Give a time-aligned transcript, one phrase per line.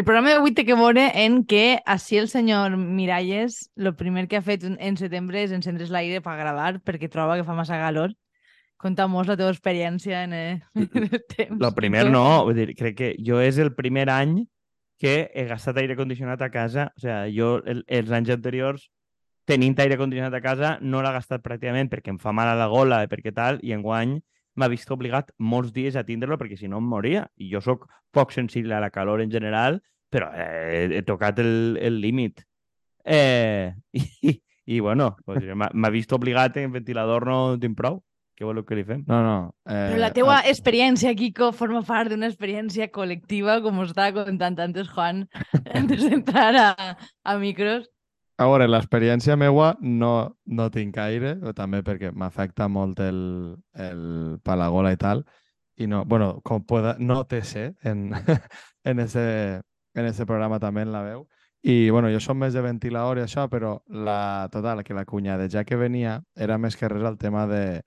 [0.00, 4.38] El programa d'avui té que veure en que així el senyor Miralles el primer que
[4.38, 8.14] ha fet en setembre és encendre's l'aire per gravar perquè troba que fa massa calor.
[8.80, 11.60] Conta-mos la teva experiència en, eh, en el temps.
[11.60, 14.38] Lo primer no, vull dir, crec que jo és el primer any
[14.96, 16.88] que he gastat aire condicionat a casa.
[16.96, 18.88] O sigui, jo el, els anys anteriors
[19.44, 22.72] tenint aire condicionat a casa no l'ha gastat pràcticament perquè em fa mal a la
[22.72, 24.16] gola i perquè tal, i enguany
[24.58, 27.26] m'ha vist obligat molts dies a tindre-lo perquè si no em moria.
[27.36, 31.78] I jo sóc poc sensible a la calor en general, però eh, he tocat el,
[31.80, 32.44] el límit.
[33.04, 38.02] Eh, i, i, bueno, pues, m'ha vist obligat en ventilador no tinc prou.
[38.40, 39.02] Què voleu que li fem?
[39.04, 39.32] No, no.
[39.68, 44.56] Eh, Però la teua experiència, Kiko, forma part d'una experiència col·lectiva, com us estava contant
[44.64, 45.26] antes Juan,
[45.76, 47.84] antes d'entrar a, a micros.
[48.40, 50.12] A veure, l'experiència meua no,
[50.48, 53.18] no tinc gaire, o també perquè m'afecta molt el,
[53.76, 54.04] el
[54.40, 55.26] palagola i tal,
[55.76, 58.06] i no, bueno, com pueda, no té ser en,
[58.88, 59.24] en, ese,
[59.92, 61.26] en ese programa també en la veu.
[61.60, 65.66] I, bueno, jo som més de ventilador i això, però la, total, que la cunyadeta
[65.68, 67.82] que venia era més que res el tema de,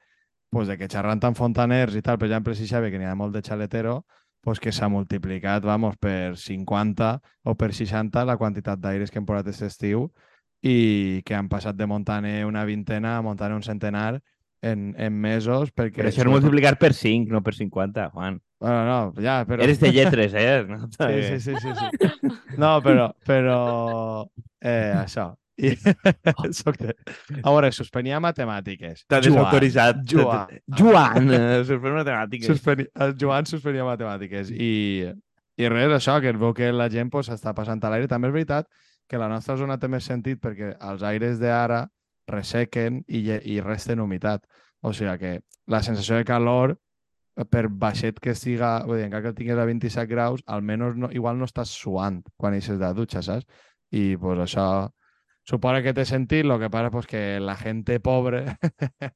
[0.53, 3.15] pues, de que xerrant amb fontaners i tal, per exemple, si sabe que n'hi ha
[3.17, 4.03] molt de xaletero,
[4.45, 7.09] pues que s'ha multiplicat, vamos, per 50
[7.49, 10.11] o per 60 la quantitat d'aires que hem posat aquest estiu
[10.63, 14.21] i que han passat de Montane una vintena a Montane un centenar
[14.63, 15.99] en, en mesos perquè...
[15.99, 18.39] Però això és multiplicar per 5, no per 50, Juan.
[18.63, 19.65] Bueno, no, ja, però...
[19.65, 20.63] Eres de lletres, eh?
[20.69, 22.31] No, Sí, sí, sí, sí, sí.
[22.55, 23.57] No, però, però
[24.63, 25.33] eh, això.
[25.59, 25.73] I...
[26.61, 26.95] Soc de...
[27.43, 29.03] A veure, suspenia matemàtiques.
[29.11, 29.99] T'ha desautoritzat.
[30.09, 30.55] Joan.
[30.79, 31.29] Joan,
[31.67, 32.47] suspèn matemàtiques.
[32.47, 32.87] Suspeni...
[33.03, 34.55] El Joan suspenia matemàtiques.
[34.55, 35.11] I,
[35.59, 38.07] I res, això, que es veu que la gent pues, està passant a l'aire.
[38.07, 38.71] També és veritat
[39.07, 41.83] que la nostra zona té més sentit perquè els aires d'ara
[42.29, 44.45] ressequen i, i resten humitat.
[44.83, 45.33] O sigui que
[45.67, 46.77] la sensació de calor,
[47.49, 51.09] per baixet que estiga, vull dir, encara que el tingués a 27 graus, almenys no,
[51.11, 53.47] igual no estàs suant quan eixes de dutxa, saps?
[53.93, 54.67] I pues, això
[55.47, 58.45] suposa que té sentit, el que passa pues, que la gent pobre,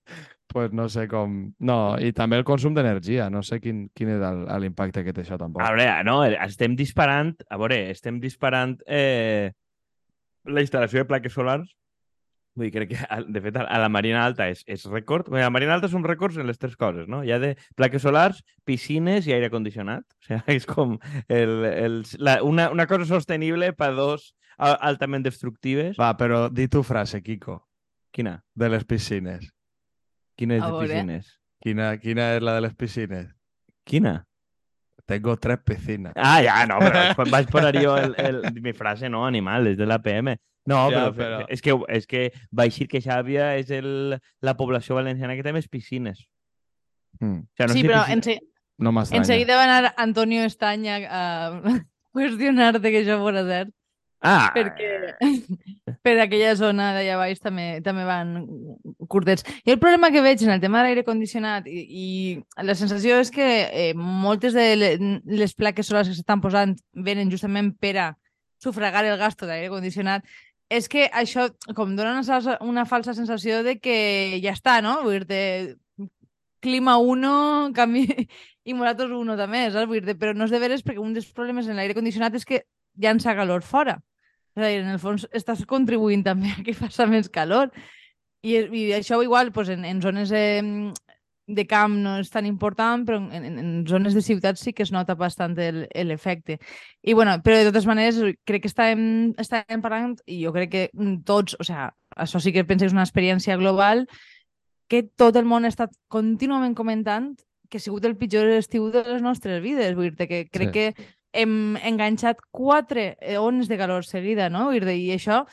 [0.47, 1.53] pues no sé com...
[1.59, 4.25] No, i també el consum d'energia, no sé quin, quin és
[4.61, 5.61] l'impacte que té això tampoc.
[5.61, 9.53] A veure, no, estem disparant, a veure, estem disparant eh,
[10.47, 11.69] la instal·lació de plaques solars.
[12.57, 15.27] Vull dir, crec que, de fet, a la Marina Alta és, és rècord.
[15.29, 17.19] Bé, a la Marina Alta són rècords en les tres coses, no?
[17.21, 20.01] Hi ha de plaques solars, piscines i aire condicionat.
[20.07, 20.95] O sigui, és com
[21.29, 25.99] el, el, la, una, una cosa sostenible per dos altament destructives.
[26.01, 27.59] Va, però di tu frase, Kiko,
[28.09, 28.39] Quina?
[28.57, 29.45] de les piscines.
[30.37, 30.87] Quina és A de veure.
[30.87, 31.29] piscines?
[31.61, 33.29] Quina, quina és la de les piscines?
[33.85, 34.15] Quina?
[35.07, 36.11] Tengo tres piscinas.
[36.19, 39.77] Ah, ja, no, però vaig, vaig posar jo el, el, mi frase, no, animal, és
[39.79, 40.33] de la PM.
[40.67, 44.53] No, Ja, però, però- És, que, és que vaig dir que Xàbia és el, la
[44.59, 46.25] població valenciana que té més piscines.
[47.21, 48.39] Mm, O sigui, no sí, sé però piscines- en, se
[48.83, 51.61] no en seguida va anar Antonio Estaña a
[52.13, 53.71] qüestionar-te que això fos cert.
[54.25, 55.13] Ah, perquè
[56.03, 58.31] per aquella zona d'allà baix també, també van
[59.07, 59.45] curtets.
[59.63, 62.07] I el problema que veig en el tema de l'aire condicionat i, i
[62.65, 67.29] la sensació és que eh, moltes de le- les plaques solars que s'estan posant venen
[67.29, 68.07] justament per a
[68.57, 70.25] sufragar el gasto d'aire condicionat
[70.67, 71.45] és que això
[71.77, 74.97] com dona una, una falsa sensació de que ja està, no?
[75.05, 75.77] Vull dir
[76.59, 78.07] clima 1, canvi...
[78.67, 79.87] i nosaltres 1 també, saps?
[79.87, 82.43] Vull dir però no és de veres perquè un dels problemes en l'aire condicionat és
[82.49, 82.65] que
[82.97, 83.99] llança calor fora.
[84.57, 87.71] És a dir, en el fons estàs contribuint també a que faci més calor.
[88.43, 90.61] I, i això igual pues, en, en zones eh,
[91.47, 94.83] de camp no és tan important, però en, en, en zones de ciutat sí que
[94.83, 96.59] es nota bastant el- l'efecte.
[97.03, 100.83] I bueno, però de totes maneres crec que estàvem, estàvem parlant i jo crec que
[100.93, 104.05] mm, tots, o sea, això sí que penso que és una experiència global,
[104.87, 107.33] que tot el món ha estat contínuament comentant
[107.69, 109.95] que ha sigut el pitjor estiu de les nostres vides.
[109.97, 110.71] Vull dir que crec Sí.
[110.71, 111.07] que
[111.37, 114.71] hem enganxat quatre ones de calor seguida, no?
[114.73, 114.81] I
[115.13, 115.43] això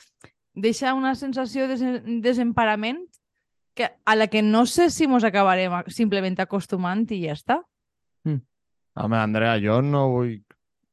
[0.55, 3.05] deixa una sensació de des- desemparament
[3.75, 7.61] que, a la que no sé si mos acabarem simplement acostumant i ja està.
[8.95, 10.37] Home, Andrea, jo no vull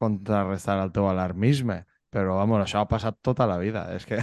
[0.03, 3.85] contrarrestar el teu alarmisme, però, vamos, això ha passat tota la vida.
[3.95, 4.19] És que...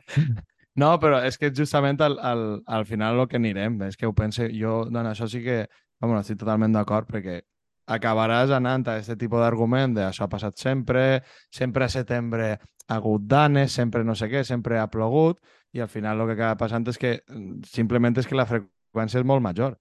[0.80, 4.14] no, però és que justament al, al, al final el que anirem, és que ho
[4.16, 4.48] pense...
[4.56, 5.66] Jo, doncs, això sí que,
[6.00, 7.42] vamos, estic totalment d'acord, perquè
[7.86, 11.22] acabaràs anant a aquest tipus d'argument de això ha passat sempre,
[11.52, 15.40] sempre a setembre ha hagut danes, sempre no sé què, sempre ha plogut,
[15.72, 19.20] i al final el que acaba passant és que mm, simplement és que la freqüència
[19.20, 19.78] és molt major.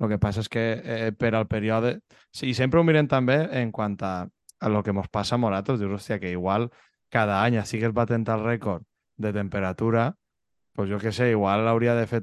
[0.00, 1.98] El que passa és que eh, per al període...
[2.32, 5.78] Sí, sempre ho mirem també en quant a, a lo que ens passa a nosaltres.
[5.80, 6.70] Dius, hòstia, que igual
[7.12, 8.86] cada any sigues batent el rècord
[9.20, 10.14] de temperatura,
[10.72, 12.22] pues jo que sé, igual hauria de fer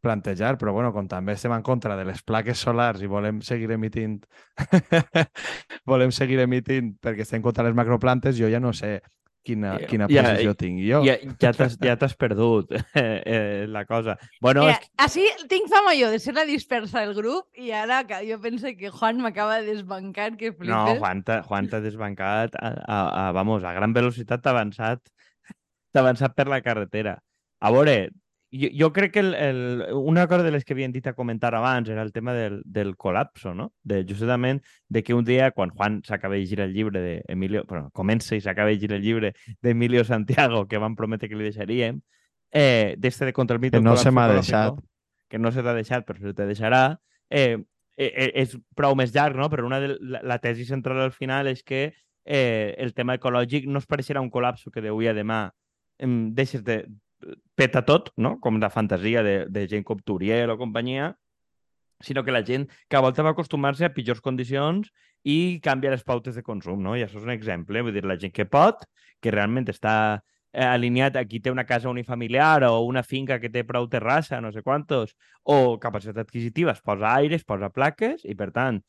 [0.00, 3.70] plantejar, però bueno, com també estem en contra de les plaques solars i volem seguir
[3.76, 4.24] emitint
[5.90, 8.98] volem seguir emitint perquè estem contra les macroplantes, jo ja no sé
[9.42, 11.00] quina, Eh, quina ja, posició tinc jo.
[11.06, 12.82] Ja, ja t'has ja t'has perdut eh,
[13.34, 14.16] eh, la cosa.
[14.40, 18.02] Bueno, Mira, és així tinc fama jo de ser la dispersa del grup i ara
[18.08, 20.74] que jo penso que Juan m'acaba de desbancar que flipes.
[20.74, 25.02] no, Juan t'ha Juan t'ha desbancat a, a, a, vamos, a gran velocitat t'ha avançat
[25.90, 27.18] t'ha avançat per la carretera.
[27.60, 28.10] A veure,
[28.50, 31.54] jo, jo crec que el, el, una cosa de les que havien dit a comentar
[31.54, 33.72] abans era el tema del, del col·lapso, no?
[33.82, 37.64] De, justament de que un dia, quan Juan s'acaba de llegir el llibre d'Emilio...
[37.68, 41.46] Bueno, comença i s'acaba de llegir el llibre d'Emilio Santiago, que van prometre que li
[41.46, 42.00] deixaríem,
[42.50, 44.80] eh, d'este de contra el mito Que no se m'ha deixat.
[45.30, 46.98] que no se t'ha deixat, però se te deixarà,
[47.30, 47.56] eh,
[47.96, 49.46] eh, eh, és prou més llarg, no?
[49.48, 51.92] Però una de la, la tesi central al final és que
[52.24, 55.44] eh, el tema ecològic no es pareixerà un col·lapso que d'avui a demà
[56.02, 56.82] em deixes de
[57.54, 58.38] peta tot, no?
[58.40, 61.14] com la fantasia de, de gent com Turiel o companyia,
[62.00, 64.90] sinó que la gent cada volta va acostumar-se a pitjors condicions
[65.22, 66.96] i canvia les pautes de consum, no?
[66.96, 68.86] I això és un exemple, vull dir, la gent que pot,
[69.20, 69.96] que realment està
[70.52, 74.52] eh, alineat, aquí té una casa unifamiliar o una finca que té prou terrassa, no
[74.52, 75.14] sé quantos,
[75.44, 78.80] o capacitat adquisitiva, es posa aire, es posa plaques i, per tant,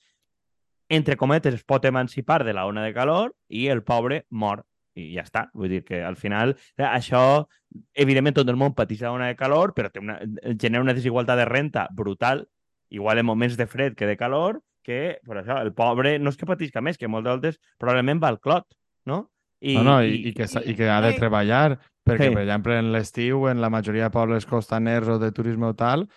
[0.92, 5.14] entre cometes, es pot emancipar de la ona de calor i el pobre mor i
[5.16, 5.50] ja està.
[5.54, 7.46] Vull dir que al final això,
[7.94, 10.20] evidentment, tot el món pateix ona de calor, però té una,
[10.60, 12.48] genera una desigualtat de renta brutal,
[12.92, 16.38] igual en moments de fred que de calor, que per això el pobre no és
[16.38, 18.66] que patisca més, que molt d'altres probablement va al clot,
[19.06, 19.30] no?
[19.62, 22.34] I, no, no, i, i, que, sa- i que ha de i- treballar, perquè, Sí.
[22.34, 26.08] per exemple, en l'estiu, en la majoria de pobles costaners o de turisme o tal,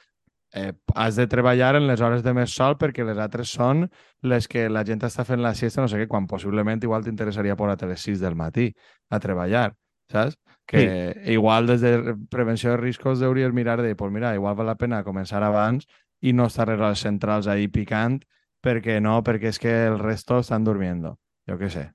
[0.55, 3.89] eh, has de treballar en les hores de més sol perquè les altres són
[4.23, 7.57] les que la gent està fent la siesta, no sé què, quan possiblement igual t'interessaria
[7.59, 8.71] posar a les 6 del matí
[9.11, 9.73] a treballar,
[10.13, 10.39] saps?
[10.65, 14.79] Que igual des de prevenció de riscos hauries mirar de, pues mira, igual val la
[14.81, 15.85] pena començar abans
[16.23, 18.23] i no estar a les centrals ahí picant
[18.65, 21.19] perquè no, perquè és que el resto estan durmiendo.
[21.45, 21.91] Jo què sé.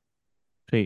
[0.69, 0.83] Sí,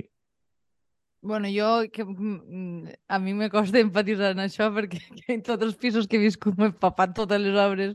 [1.25, 4.99] Bueno, jo, que, mm, a mi me costa empatitzar en això perquè
[5.31, 7.93] en tots els pisos que he viscut m'he papat totes les obres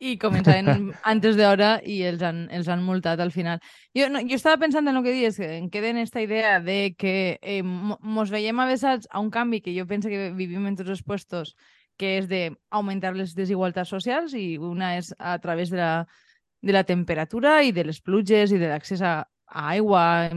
[0.00, 0.64] i començaven
[1.12, 3.60] antes d'hora i els han, els han multat al final.
[3.92, 6.54] Jo, no, jo estava pensant en el que dius, que em queda en esta idea
[6.64, 10.64] de que eh, mo- mos veiem avesats a un canvi que jo penso que vivim
[10.70, 11.52] en tots els puestos,
[12.00, 16.06] que és de augmentar les desigualtats socials i una és a través de la,
[16.62, 19.18] de la temperatura i de les pluges i de l'accés a,
[19.52, 20.30] a aigua,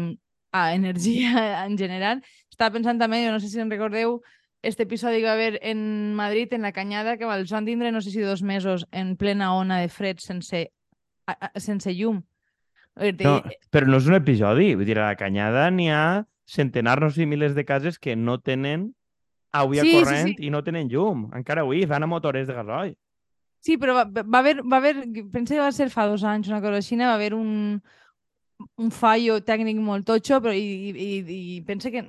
[0.51, 2.24] a energia en general.
[2.50, 4.19] Estava pensant també, jo no sé si en recordeu,
[4.62, 8.01] este episodi que va haver en Madrid, en la Canyada, que els van tindre, no
[8.01, 10.69] sé si dos mesos, en plena ona de fred sense,
[11.25, 12.21] a, a, sense llum.
[12.95, 13.38] No,
[13.71, 14.74] però no és un episodi.
[14.75, 18.92] Vull dir, a la Canyada n'hi ha centenars i milers de cases que no tenen
[19.51, 20.48] aigua Sí, sí, corrent sí.
[20.48, 21.30] i no tenen llum.
[21.36, 22.94] Encara avui van a motores de gasoil.
[23.62, 24.95] Sí, però va, va, haver, va haver,
[25.31, 27.81] penso que va ser fa dos anys, una cosa així, va haver un,
[28.77, 32.03] un fallo tècnic molt totxo, però i, i, i, penso que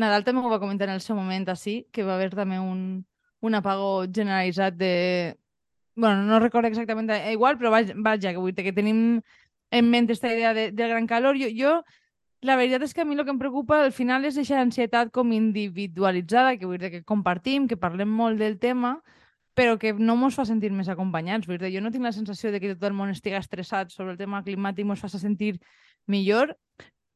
[0.00, 3.04] Nadal també ho va comentar en el seu moment així, que va haver també un,
[3.40, 5.36] un apagó generalitzat de...
[5.96, 9.20] bueno, no recordo exactament eh, igual, però vaja, que vull dir que tenim
[9.70, 11.36] en ment aquesta idea de, del gran calor.
[11.38, 11.74] Jo, jo,
[12.40, 15.10] la veritat és que a mi el que em preocupa al final és aquesta ansietat
[15.12, 19.19] com individualitzada, que vull dir que compartim, que parlem molt del tema, però
[19.80, 21.48] que no mos fa sentir més acompanyats.
[21.48, 24.14] Vull dir, jo no tinc la sensació de que tot el món estigui estressat sobre
[24.14, 25.58] el tema climàtic mos faça sentir
[26.10, 26.54] millor,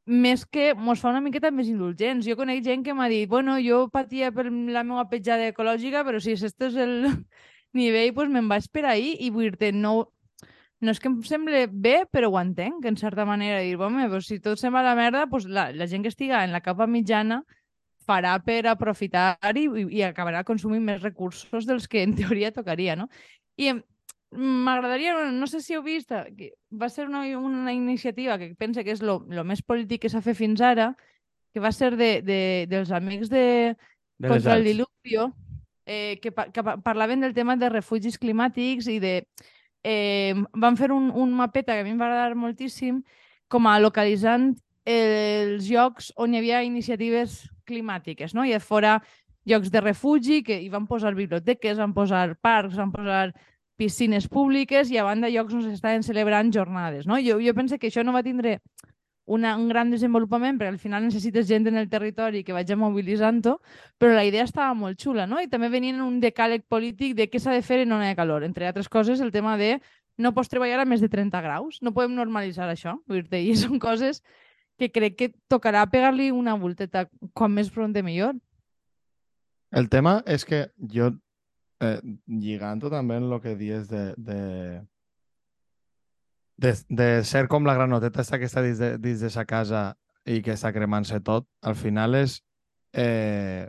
[0.06, 2.26] més que mos fa una miqueta més indulgents.
[2.28, 6.20] Jo conec gent que m'ha dit, bueno, jo patia per la meva petjada ecològica, però
[6.20, 6.94] si aquest és el
[7.80, 9.96] nivell, pues me'n vaig per ahir i vull dir no,
[10.84, 14.28] no és que em sembli bé, però ho entenc, en certa manera, dir, home, pues,
[14.28, 16.60] si tot se'n va a la merda, pues, la, la gent que estiga en la
[16.60, 17.42] capa mitjana
[18.04, 23.08] farà per aprofitar i, i, acabarà consumint més recursos dels que en teoria tocaria, no?
[23.56, 23.73] I
[24.34, 28.90] m'agradaria, no sé si heu vist, que va ser una, una iniciativa que pense que
[28.92, 30.92] és lo, lo més polític que s'ha fet fins ara,
[31.54, 33.76] que va ser de, de, dels amics de,
[34.18, 35.28] De contra el diluvio,
[35.87, 39.14] eh, que, pa, que pa- parlaven del tema de refugis climàtics i de...
[39.84, 43.02] Eh, van fer un, un mapeta que a mi em va agradar moltíssim,
[43.52, 44.54] com a localitzant
[44.88, 48.44] els llocs on hi havia iniciatives climàtiques, no?
[48.44, 48.99] I fora
[49.44, 53.33] llocs de refugi, que hi van posar biblioteques, van posar parcs, van posar
[53.76, 57.18] piscines públiques i a banda llocs on s'estaven celebrant jornades, no?
[57.21, 58.61] Jo, jo penso que això no va tindre
[59.25, 63.56] una, un gran desenvolupament, perquè al final necessites gent en el territori que vagi mobilitzant-ho,
[63.99, 65.40] però la idea estava molt xula, no?
[65.40, 68.44] I també venien un decàleg polític de què s'ha de fer en ona de calor.
[68.44, 69.78] Entre altres coses, el tema de
[70.18, 71.80] no pots treballar a més de 30 graus.
[71.83, 72.99] No podem normalitzar això.
[73.09, 74.23] Vull dir I són coses
[74.78, 78.34] que crec que tocarà pegar-li una volteta quan més pronte millor.
[79.74, 81.10] El tema és que jo,
[81.82, 84.40] eh, lligant-ho també en el que dies de, de,
[86.56, 89.92] de, de ser com la granoteta esta que està dins de, dins de sa casa
[90.24, 92.40] i que està cremant-se tot, al final és...
[92.94, 93.66] Eh,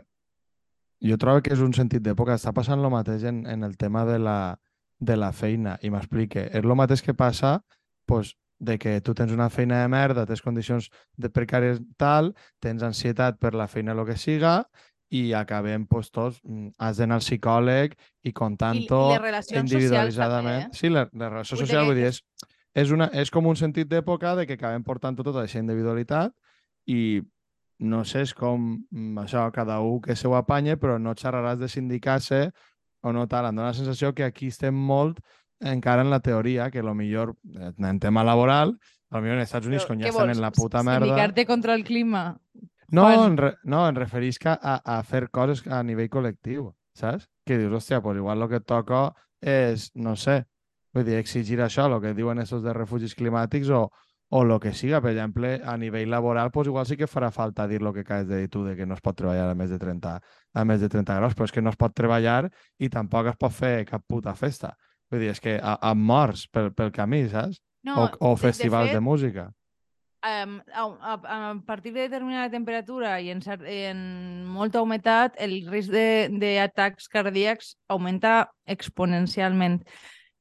[1.02, 2.36] jo trobo que és un sentit d'època.
[2.38, 4.56] Està passant el mateix en, en el tema de la,
[4.98, 5.76] de la feina.
[5.82, 6.46] I m'explique.
[6.48, 7.58] És el mateix que passa
[8.08, 12.82] pues, de que tu tens una feina de merda, tens condicions de precàries tal, tens
[12.82, 14.62] ansietat per la feina el que siga
[15.12, 17.92] i acabem pues, tots, mm, has d'anar al psicòleg
[18.24, 19.02] i contant-ho
[19.62, 20.62] individualitzadament.
[20.64, 20.78] També, eh?
[20.80, 22.22] Sí, la, la relació Vull social, vull dir, és-
[22.74, 26.32] és, una, és com un sentit d'època de que acabem portant tota aquesta individualitat
[26.86, 27.22] i
[27.78, 31.58] no sé, és com mm, això, cada un que se ho apanye, però no xerraràs
[31.60, 32.50] de sindicar-se
[33.02, 33.46] o no tal.
[33.50, 35.20] Em dóna la sensació que aquí estem molt
[35.60, 38.78] encara en la teoria, que lo millor eh, en tema laboral,
[39.10, 41.06] a lo millor en Estats Units, Però quan ja estan en la puta merda...
[41.06, 42.38] Sindicar-te contra el clima.
[42.88, 47.28] No, Quan- en re, no, en referisc a, a fer coses a nivell col·lectiu, saps?
[47.46, 49.08] Que dius, hòstia, pues igual el que toca
[49.40, 50.44] és, no sé,
[50.94, 53.88] vull dir, exigir això, el que diuen estos de refugis climàtics o,
[54.30, 55.00] o el que siga.
[55.02, 58.28] Per exemple, a nivell laboral, pues igual sí que farà falta dir el que acabes
[58.28, 60.20] de dir tu, de que no es pot treballar a més de 30,
[60.54, 63.36] a més de 30 graus, però és que no es pot treballar i tampoc es
[63.36, 64.76] pot fer cap puta festa.
[65.10, 67.60] Vull dir, és que a, a morts pel, pel camí, saps?
[67.86, 69.44] No, o, o de- festivals de, de fet, música.
[70.26, 71.14] um, a, a,
[71.50, 74.00] a partir de determinada temperatura i en, en
[74.50, 79.84] molta humitat, el risc de- d'atacs cardíacs augmenta exponencialment.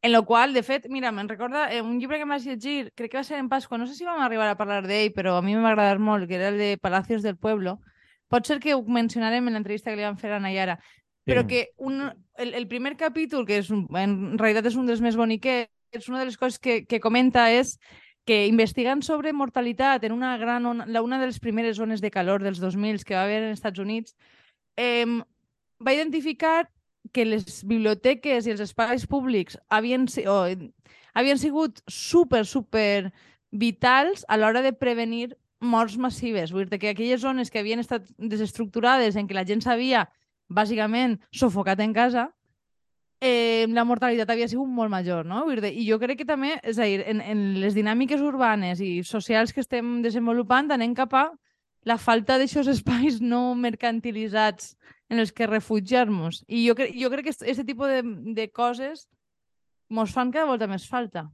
[0.01, 2.91] En lo qual, de fet, mira, me'n recorda eh, un llibre que em vaig llegir,
[2.93, 5.37] crec que va ser en Pasqua, no sé si vam arribar a parlar d'ell, però
[5.37, 7.79] a mi m'ha agradat molt, que era el de Palacios del Pueblo.
[8.29, 10.79] Pot ser que ho mencionarem en l'entrevista que li vam fer a Nayara,
[11.25, 12.01] però que un,
[12.37, 16.21] el, el primer capítol, que és un, en realitat és un dels més boniquets, una
[16.21, 17.79] de les coses que, que comenta és
[18.25, 22.11] que investigant sobre mortalitat en una gran ona, la, una de les primeres zones de
[22.11, 24.15] calor dels 2000 que va haver en Estats Units,
[24.77, 25.05] eh,
[25.79, 26.69] va identificar
[27.13, 30.37] que les biblioteques i els espais públics havien, o,
[31.13, 33.11] havien sigut super, super
[33.51, 36.51] vitals a l'hora de prevenir morts massives.
[36.51, 40.07] Vull dir que aquelles zones que havien estat desestructurades, en què la gent s'havia
[40.49, 42.29] bàsicament sufocat en casa,
[43.21, 45.45] eh, la mortalitat havia sigut molt major, no?
[45.51, 49.53] I jo crec que també, és a dir, en, en les dinàmiques urbanes i socials
[49.53, 51.31] que estem desenvolupant anem cap a
[51.85, 54.75] la falta d'aixòs espais no mercantilitzats
[55.09, 56.43] en els que refugiar-nos.
[56.47, 58.01] I jo, cre jo crec que aquest tipus de,
[58.33, 59.07] de coses
[59.89, 61.27] mos fan cada volta més falta.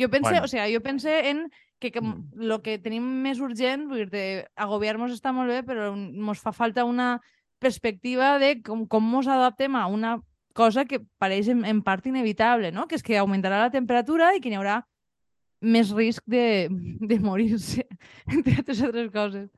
[0.00, 0.40] Jo pense, Bueno.
[0.40, 0.44] bueno.
[0.44, 2.30] o sea, jo pense en que, que Mm.
[2.34, 6.84] lo que tenim més urgent, vull dir, agobiar-nos està molt bé, però mos fa falta
[6.84, 7.20] una
[7.62, 10.18] perspectiva de com, com mos adaptem a una
[10.52, 12.88] cosa que pareix en, en part inevitable, no?
[12.88, 14.82] que és que augmentarà la temperatura i que hi haurà
[15.62, 16.68] més risc de,
[17.00, 17.86] de morir-se,
[18.34, 19.48] entre altres altres coses.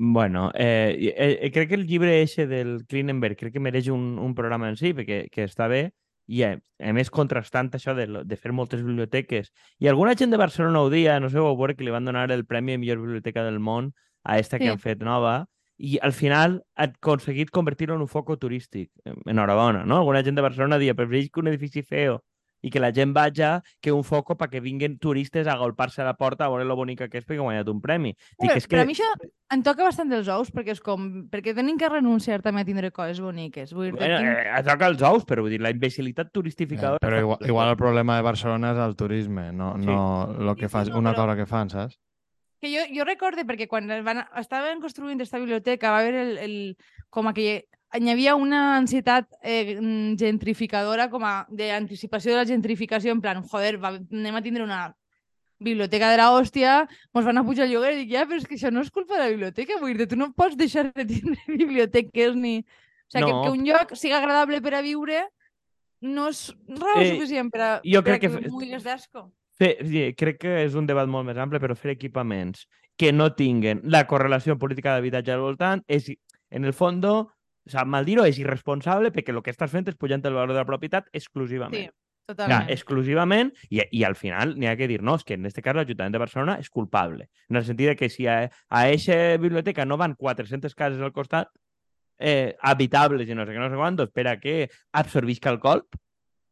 [0.00, 4.12] Bueno, eh, eh, eh, crec que el llibre eixe del Klinenberg crec que mereix un,
[4.22, 5.88] un programa en si, perquè que està bé,
[6.28, 9.50] i a, a més contrastant això de, de fer moltes biblioteques.
[9.82, 12.28] I alguna gent de Barcelona ho dia, no sé, ho veure que li van donar
[12.30, 13.90] el Premi de Millor Biblioteca del Món
[14.22, 14.70] a esta que Sí.
[14.70, 15.48] han fet nova,
[15.78, 18.90] i al final ha aconseguit convertir-ho en un foco turístic.
[19.04, 19.98] Eh, Enhorabona, no?
[20.02, 22.20] Alguna gent de Barcelona dia, prefereix que un edifici feo
[22.60, 26.16] i que la gent vaja que un foco perquè vinguen turistes a golpar-se a la
[26.18, 28.10] porta a veure lo bonica que és perquè ha guanyat un premi.
[28.34, 28.82] Dic, Però, és però que...
[28.82, 31.28] a mi això em toca bastant dels ous, perquè és com...
[31.30, 33.70] Perquè tenim que renunciar també a tindre coses boniques.
[33.72, 34.42] Vull dir, Bueno, tinc...
[34.42, 36.98] eh, toca els ous, però vull dir, la imbecilitat turistificadora...
[36.98, 39.86] Eh, però igual, igual el problema de Barcelona és el turisme, no, Sí.
[39.86, 41.94] no el que fas, una però- cosa que fan, saps?
[42.58, 46.54] Que jo, jo recorde, perquè quan van, estaven construint aquesta biblioteca va haver el, el,
[47.14, 47.48] com que
[47.96, 53.42] hi havia una ansietat eh, mm, gentrificadora com a d'anticipació de la gentrificació, en plan,
[53.42, 54.82] joder, va, anem a tindre una
[55.58, 56.74] biblioteca de la hòstia,
[57.14, 58.92] mos van a pujar el lloguer i dic, ja, però és que això no és
[58.94, 62.60] culpa de la biblioteca, vull dir, tu no pots deixar de tindre biblioteques ni...
[63.08, 63.40] O sigui, No.
[63.40, 65.22] que, que un lloc siga agradable per a viure
[66.04, 69.30] no és raó Eh, suficient per a, jo per a crec que, que mulles d'asco.
[69.58, 72.66] Fer, sí, crec que és un debat molt més ample, però fer equipaments
[72.98, 76.10] que no tinguen la correlació política d'habitatge al voltant és,
[76.50, 79.98] en el fons, o sea, mal dir-ho, és irresponsable perquè el que estàs fent és
[79.98, 81.88] pujant el valor de la propietat exclusivament.
[81.88, 82.70] Sí, Ja, totalment.
[82.74, 85.78] exclusivament, i, i al final n'hi ha que dir, no, és que en aquest cas
[85.78, 89.86] l'Ajuntament de Barcelona és culpable, en el sentit de que si a, a eixa biblioteca
[89.88, 91.48] no van 400 cases al costat,
[92.18, 94.58] eh, habitables i no sé què, no sé quantos, per a que
[94.92, 95.96] absorbisca el colp,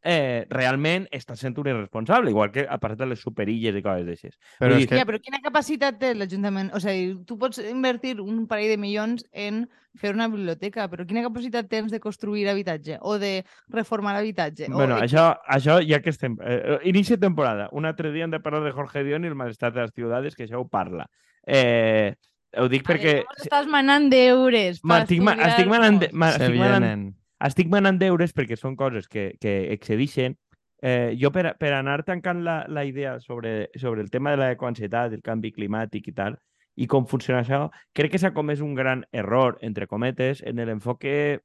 [0.07, 4.05] eh, realment està sent un irresponsable, igual que a part de les superilles i coses
[4.07, 4.37] d'aixes.
[4.61, 4.95] Però dir, que...
[5.01, 6.69] Ja, però quina capacitat té l'Ajuntament?
[6.77, 9.65] O sigui, tu pots invertir un parell de milions en
[9.97, 13.41] fer una biblioteca, però quina capacitat tens de construir habitatge o de
[13.73, 14.69] reformar habitatge?
[14.71, 15.03] Bueno, o...
[15.03, 16.37] això, això ja que estem...
[16.39, 17.67] Eh, inici de temporada.
[17.73, 20.37] Un altre dia hem de parlar de Jorge Dion i el malestar de les ciutats,
[20.37, 21.09] que això ho parla.
[21.43, 22.13] Eh,
[22.57, 23.19] ho dic perquè...
[23.41, 27.07] Estàs manant deures Estic, ma- estic manant, ma- Se estic manant, vienen.
[27.45, 30.37] Estic manant deures perquè són coses que, que excedixen.
[30.81, 35.13] Eh, jo per, per anar tancant la, la idea sobre, sobre el tema de l'ecoansietat,
[35.13, 36.37] el canvi climàtic i tal,
[36.77, 37.67] i com funciona això,
[37.97, 41.41] crec que s'ha comès un gran error, entre cometes, en l'enfoque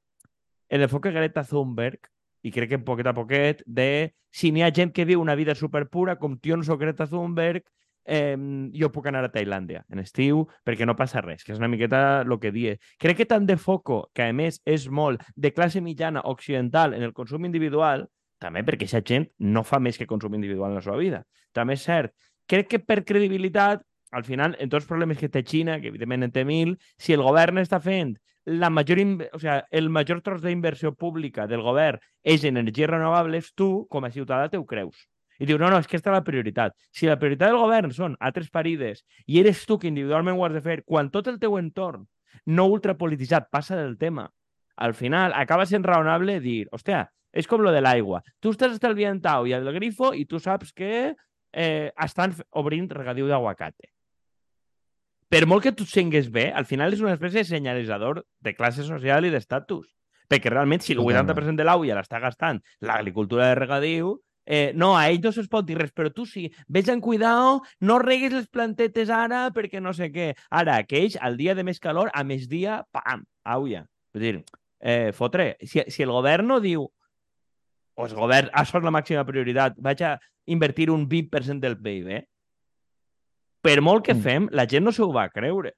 [0.69, 2.09] en l'enfoque Greta Thunberg,
[2.43, 5.55] i crec que poquet a poquet, de si n'hi ha gent que viu una vida
[5.55, 7.63] superpura, com no soc Greta Thunberg,
[8.05, 8.37] eh,
[8.73, 12.21] jo puc anar a Tailàndia en estiu perquè no passa res, que és una miqueta
[12.21, 12.77] el que die.
[12.99, 17.03] Crec que tant de foco, que a més és molt de classe mitjana occidental en
[17.03, 18.07] el consum individual,
[18.39, 21.23] també perquè aquesta gent no fa més que consum individual en la seva vida.
[21.53, 22.13] També és cert.
[22.49, 26.27] Crec que per credibilitat, al final, en tots els problemes que té Xina, que evidentment
[26.27, 28.99] en té mil, si el govern està fent la major,
[29.31, 34.03] o sea, el major tros d'inversió pública del govern és en energies renovables, tu, com
[34.03, 35.07] a ciutadà, te ho creus.
[35.39, 36.75] I diu, no, no, és que aquesta és la prioritat.
[36.93, 40.53] Si la prioritat del govern són altres parides i eres tu que individualment ho has
[40.53, 42.05] de fer, quan tot el teu entorn
[42.45, 44.27] no ultrapolititzat passa del tema,
[44.75, 48.21] al final acaba sent raonable dir, hòstia, és com lo de l'aigua.
[48.41, 50.93] Tu estàs estalviant tau i el grifo i tu saps que
[51.53, 53.89] eh, estan obrint regadiu d'aguacate.
[55.33, 58.85] Per molt que tu sengues bé, al final és una espècie de senyalitzador de classe
[58.85, 59.87] social i d'estatus.
[60.29, 64.13] Perquè realment, si el 80% de l'aigua l'està gastant l'agricultura de regadiu,
[64.45, 66.49] Eh, no, a ells no se'ls pot dir res, però tu sí.
[66.67, 70.33] Ves en cuidado, no reguis les plantetes ara perquè no sé què.
[70.51, 73.85] Ara, que ells, al dia de més calor, a més dia, pam, auia.
[74.13, 74.35] Vull dir,
[74.79, 76.89] eh, fotre, si, si el govern no diu
[77.93, 80.15] o el govern, això és la màxima prioritat, vaig a
[80.49, 82.23] invertir un 20% del PIB, eh?
[83.63, 84.23] per molt que mm.
[84.25, 85.71] fem, la gent no s'ho va creure.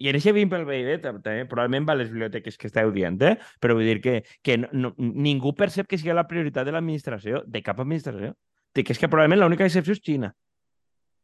[0.00, 3.18] I en aquest 20 pel PIB també, probablement va a les biblioteques que esteu dient,
[3.20, 3.34] eh?
[3.60, 7.42] però vull dir que, que no, no, ningú percep que sigui la prioritat de l'administració,
[7.44, 8.32] de cap administració.
[8.72, 10.30] Que és que probablement l'única excepció és Xina.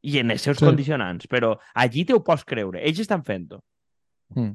[0.04, 0.66] I en els seus sí.
[0.66, 1.28] condicionants.
[1.30, 2.82] Però allí te ho pots creure.
[2.84, 3.62] Ells estan fent-ho.
[4.34, 4.52] Mm.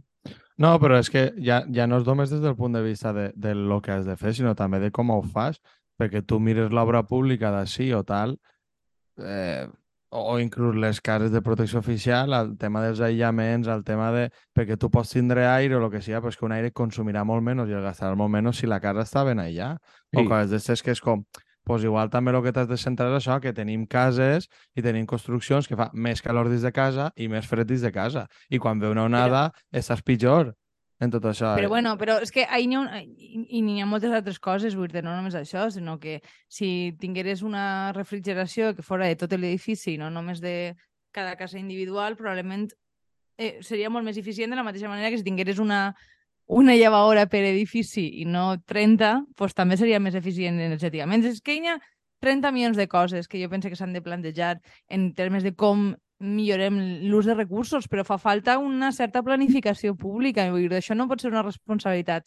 [0.62, 3.31] No, però és que ja, ja no és només des del punt de vista de,
[3.34, 5.57] de lo que has de fer, sinó també de com ho fas,
[5.98, 8.36] perquè tu mires l'obra pública d'ací o tal,
[9.18, 9.66] eh,
[10.12, 14.26] o inclús les cases de protecció oficial, el tema dels aïllaments, el tema de...
[14.54, 17.24] perquè tu pots tindre aire o el que sigui, però és que un aire consumirà
[17.28, 19.78] molt menys i el gastarà molt menys si la casa està ben allà.
[20.12, 20.20] Sí.
[20.20, 21.24] O coses d'estes que és com...
[21.64, 25.06] Pues igual també el que t'has de centrar és això, que tenim cases i tenim
[25.06, 28.26] construccions que fa més calor dins de casa i més fred dins de casa.
[28.50, 29.80] I quan ve una onada, Mira.
[29.84, 30.56] estàs pitjor
[31.01, 31.55] en tot això.
[31.57, 31.72] Però eh?
[31.72, 35.01] bueno, però és que ahir n'hi ha, i n'hi ha moltes altres coses, vull dir,
[35.05, 40.11] no només això, sinó que si tingueres una refrigeració que fora de tot l'edifici, no
[40.14, 40.75] només de
[41.11, 42.70] cada casa individual, probablement
[43.42, 45.96] eh, seria molt més eficient de la mateixa manera que si tingueres una,
[46.46, 51.25] una llevadora per edifici i no 30, doncs també seria més eficient energèticament.
[51.25, 51.79] És que hi ha
[52.22, 55.96] 30 milions de coses que jo penso que s'han de plantejar en termes de com
[56.22, 56.77] millorem
[57.10, 60.48] l'ús de recursos, però fa falta una certa planificació pública.
[60.53, 62.25] Vull dir, això no pot ser una responsabilitat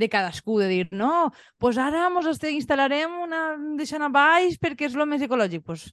[0.00, 3.40] de cadascú, de dir, no, pues ara mos instal·larem una
[3.76, 5.64] deixant a baix perquè és el més ecològic.
[5.66, 5.90] Pues,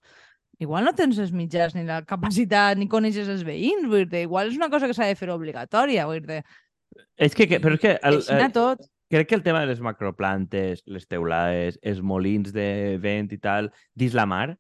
[0.59, 4.51] igual no tens els mitjans ni la capacitat ni coneixes els veïns, vull dir, igual
[4.51, 6.43] és una cosa que s'ha de fer obligatòria, vull dir.
[7.17, 7.97] És que, que però és que...
[8.01, 8.87] El, el, tot.
[9.11, 13.69] Crec que el tema de les macroplantes, les teulades, els molins de vent i tal,
[13.95, 14.57] dins la mar,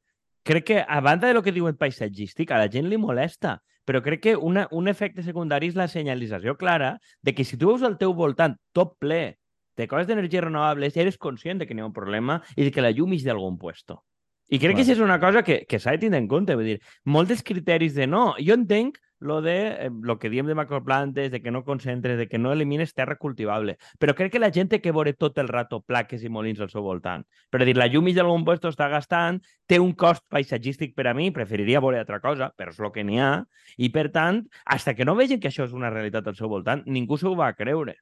[0.47, 3.57] crec que, a banda de lo que diuen paisatgístic, a la gent li molesta,
[3.87, 7.69] però crec que una, un efecte secundari és la senyalització clara de que si tu
[7.71, 9.37] veus al teu voltant tot ple
[9.77, 12.83] de coses d'energies renovables, eres conscient de que n'hi ha un problema i de que
[12.83, 14.01] la llum és d'algun puesto.
[14.47, 14.77] I crec bueno.
[14.79, 16.55] que això és una cosa que, que s'ha de tindre en compte.
[16.55, 18.29] Vull dir, molts dels criteris de no...
[18.39, 22.27] Jo entenc lo de eh, lo que diem de macroplantes, de que no concentres, de
[22.27, 23.77] que no elimines terra cultivable.
[23.99, 26.69] Però crec que la gent té que veure tot el rato plaques i molins al
[26.69, 27.25] seu voltant.
[27.49, 31.15] Per dir, la llum i d'algun puesto està gastant, té un cost paisatgístic per a
[31.17, 33.31] mi, preferiria veure altra cosa, però és el que n'hi ha,
[33.77, 36.83] i per tant, hasta que no vegin que això és una realitat al seu voltant,
[36.85, 37.97] ningú s'ho va creure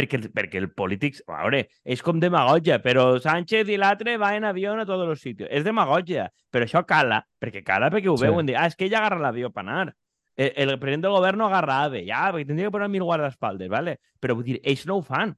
[0.00, 4.46] perquè, perquè el polític, a veure, és com demagogia, però Sánchez i l'altre va en
[4.48, 5.50] avió a tots els sitios.
[5.50, 8.26] És demagogia, però això cala, perquè cala perquè ho sí.
[8.28, 9.90] veuen, dir, ah, és que ell agarra l'avió per anar
[10.36, 13.68] el, el president del govern no agarra AVE, ja, perquè tindria que posar mil guardaespaldes,
[13.68, 13.98] ¿vale?
[14.20, 15.34] però vull dir, ells no ho fan.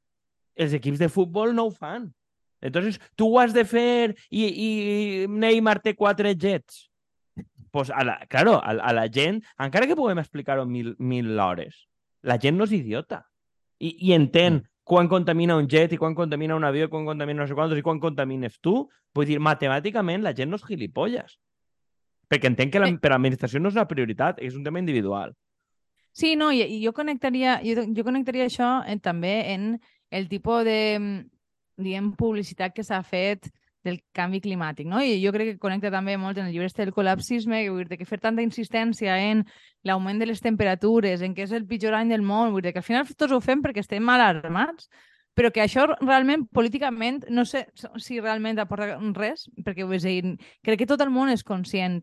[0.55, 2.11] Els equips de futbol no ho fan.
[2.63, 4.69] Entonces, tu ho has de fer i, i
[5.29, 6.89] Neymar té quatre jets.
[7.73, 11.87] Pues a la, claro, a, a la gent, encara que puguem explicar-ho mil, mil hores,
[12.23, 13.23] la gent no és idiota.
[13.81, 14.67] I, i entén mm.
[14.87, 17.87] quan contamina un jet i quan contamina un avió, quan contamina no sé quantos i
[17.87, 18.85] quan contamines tu.
[19.17, 21.41] Vull dir, matemàticament la gent no és gilipolles.
[22.33, 25.35] Perquè entenc que la, per l'administració no és una prioritat, és un tema individual.
[26.17, 29.75] Sí, no, i, i jo connectaria, jo, jo connectaria això en, també en
[30.13, 30.79] el tipus de,
[31.81, 33.49] diguem, publicitat que s'ha fet
[33.83, 35.01] del canvi climàtic, no?
[35.03, 37.99] I jo crec que connecta també molt en el llibre del colapsisme, que, vull dir,
[37.99, 39.43] que fer tanta insistència en
[39.89, 42.83] l'augment de les temperatures, en què és el pitjor any del món, vull dir que
[42.83, 44.87] al final tots ho fem perquè estem alarmats,
[45.35, 47.67] però que això realment, políticament, no sé
[47.97, 52.03] si realment aporta res, perquè és dir, crec que tot el món és conscient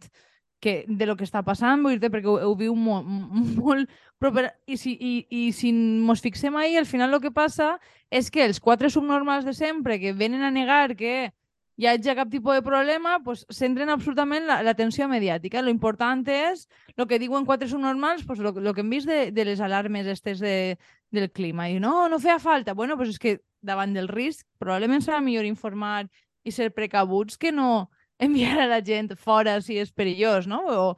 [0.59, 3.07] que de lo que està passant, vull dir perquè ho, ho viu molt,
[3.55, 3.89] molt
[4.19, 7.77] però per, i, si, i, i si mos fixem ahir, al final el que passa
[8.11, 11.31] és que els quatre subnormals de sempre que venen a negar que
[11.79, 15.61] hi hagi cap tipus de problema, pues, centren absolutament l'atenció la, mediàtica.
[15.63, 16.65] Lo important és
[16.97, 20.09] el que diuen quatre subnormals, pues, lo, lo que hem vist de, de les alarmes
[20.11, 20.75] estes de,
[21.11, 21.69] del clima.
[21.69, 22.73] I no, no feia falta.
[22.73, 26.07] Bueno, pues és que davant del risc probablement serà millor informar
[26.43, 30.61] i ser precabuts que no enviar a la gent fora si és perillós, no?
[30.67, 30.97] O,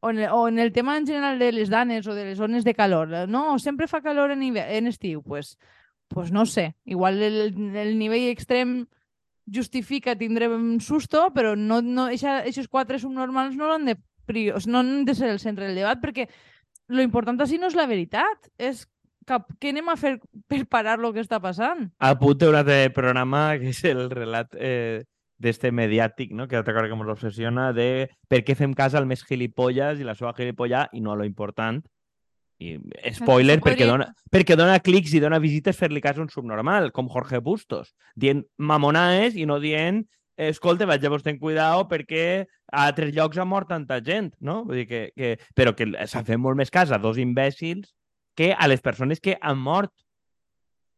[0.00, 2.38] o en, el, o en el tema en general de les danes o de les
[2.38, 3.28] zones de calor.
[3.28, 5.22] No, sempre fa calor en, en estiu.
[5.22, 5.58] Pues,
[6.08, 6.74] pues no sé.
[6.84, 8.86] Igual el, el nivell extrem
[9.52, 13.96] justifica tindre un susto, però no, no, aquests quatre subnormals no han de,
[14.66, 16.28] no han de ser el centre del debat, perquè
[16.88, 18.86] lo important així no és la veritat, és
[19.28, 20.16] cap, què anem a fer
[20.48, 21.86] per parar lo que està passant?
[21.98, 25.04] Apunte un altre programa que és el relat eh,
[25.38, 26.48] d'este mediàtic, no?
[26.48, 30.08] que altra cosa que ens obsessiona, de per què fem cas al més gilipolles i
[30.08, 31.82] la seva gilipollar i no a lo important,
[32.58, 32.74] i
[33.14, 37.10] spoiler, perquè dona, perquè dona clics i dona visites fer-li cas a un subnormal, com
[37.12, 40.02] Jorge Bustos, dient mamonaes i no dient
[40.38, 44.62] escolta, vaig a vos ten cuidado perquè a altres llocs ha mort tanta gent, no?
[44.66, 45.30] Vull dir que, que...
[45.54, 47.90] Però que s'ha fet molt més cas a dos imbècils
[48.38, 49.90] que a les persones que han mort.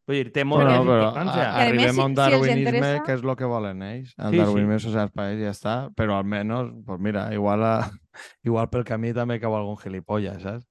[0.04, 1.44] Vull dir, té molt bueno, però importància.
[1.46, 3.04] A, arribem a un darwinisme si interessa...
[3.06, 4.10] que és el que volen ells.
[4.18, 4.84] El sí, darwinisme sí.
[4.88, 5.76] social per ells ja està.
[5.96, 7.74] Però almenys, pues mira, igual, a...
[8.48, 10.66] igual pel camí també cau algun gilipolles, saps?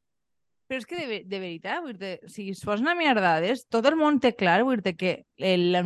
[0.69, 3.97] Però és que de, de veritat, vull dir si es fos una mierdades, tot el
[3.97, 5.79] món té clar vull dir que el,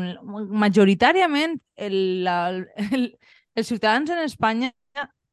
[0.52, 2.40] majoritàriament el, la,
[2.90, 3.14] el,
[3.56, 4.74] els ciutadans en Espanya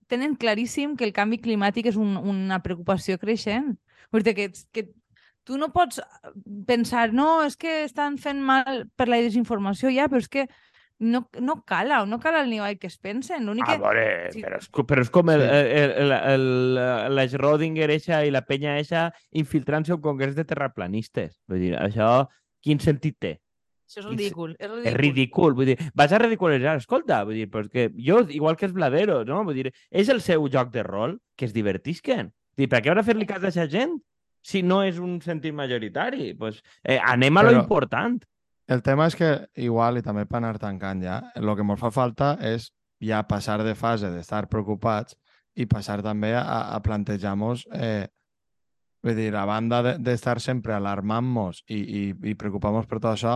[0.06, 3.72] tenen claríssim que el canvi climàtic és un, una preocupació creixent.
[4.14, 4.86] Vull dir que, que
[5.50, 5.98] tu no pots
[6.68, 10.46] pensar, no, és que estan fent mal per la desinformació ja, però és que
[11.00, 13.48] no, no cala, no cala el nivell que es pensen.
[13.48, 13.76] A que...
[13.82, 14.42] veure, sí.
[14.44, 18.44] però, és, però és com el, el, el, el, el, la Schrödinger eixa i la
[18.46, 19.08] penya eixa
[19.42, 21.40] infiltrant-se un congrés de terraplanistes.
[21.50, 22.12] Vull dir, això,
[22.62, 23.32] quin sentit té?
[23.90, 24.52] Això és ridícul.
[24.54, 24.86] És ridícul.
[24.92, 25.56] És ridícul.
[25.58, 29.26] Vull dir, vas a ridiculitzar, escolta, vull dir, pues que jo, igual que els bladeros,
[29.26, 29.42] no?
[29.48, 32.30] Vull dir, és el seu joc de rol que es divertisquen.
[32.54, 33.98] Vull dir, per què haurà fer-li cas a aquesta gent
[34.42, 36.34] si no és un sentit majoritari?
[36.34, 37.52] Pues, eh, anem a Però...
[37.52, 38.20] lo important.
[38.70, 41.90] El tema és que, igual, i també per anar tancant ja, el que ens fa
[41.90, 42.68] falta és
[43.02, 45.16] ja passar de fase d'estar preocupats
[45.58, 46.44] i passar també a,
[46.76, 48.06] a plantejar-nos, eh,
[49.02, 53.34] vull dir, a banda d'estar de, sempre alarmant-nos i, i, i preocupant-nos per tot això,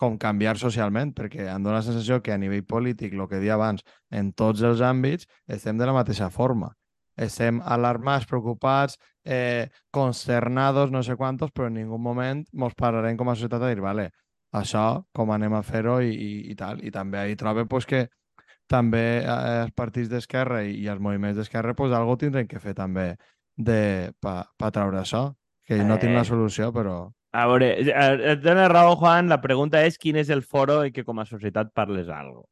[0.00, 3.58] com canviar socialment, perquè em dóna la sensació que a nivell polític, el que dia
[3.58, 6.72] abans, en tots els àmbits, estem de la mateixa forma.
[7.20, 13.28] Estem alarmats, preocupats, eh, consternados, no sé quantos, però en ningú moment ens pararem com
[13.28, 14.08] a societat a dir, vale,
[14.56, 16.80] això, com anem a fer-ho i, i, i tal.
[16.80, 18.06] I també hi trobo pues, que
[18.70, 22.74] també eh, els partits d'esquerra i, i els moviments d'esquerra pues, algo tindrem que fer
[22.78, 23.12] també
[23.56, 25.28] de, pa, pa treure això,
[25.66, 25.84] que eh...
[25.84, 27.02] no tinc la solució, però...
[27.36, 30.90] A veure, eh, et dona raó, Juan, la pregunta és quin és el foro i
[30.94, 32.48] que com a societat parles algo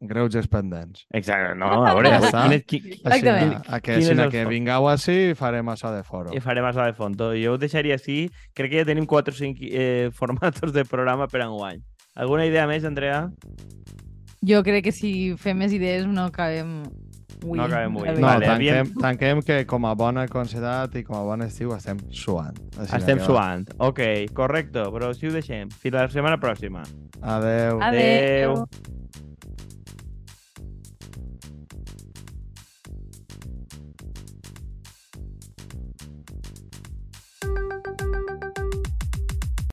[0.00, 1.04] greuges pendents.
[1.12, 2.44] Exacte, no, a veure, ja està.
[2.48, 3.54] Quin, quin, Exactament.
[3.58, 6.32] Així, a que, si que vingueu així, farem això de foro.
[6.34, 7.30] I farem això de fondo.
[7.36, 8.24] Jo ho deixaria així.
[8.56, 11.84] Crec que ja tenim 4 o 5 eh, formatos de programa per enguany.
[12.16, 13.28] Alguna idea més, Andrea?
[14.46, 16.80] Jo crec que si fem més idees no acabem
[17.44, 18.08] Ui, no acabem avui.
[18.08, 18.94] No, vale, tanquem, havíem...
[19.00, 22.56] tanquem que com a bona considerat i com a bon estiu estem suant.
[22.76, 23.68] Així estem suant.
[23.80, 24.02] Ok,
[24.36, 25.72] correcte, però si ho deixem.
[25.80, 26.84] Fins la setmana pròxima.
[27.20, 27.80] Adeu.
[27.80, 28.56] Adeu.
[28.64, 28.98] Adeu.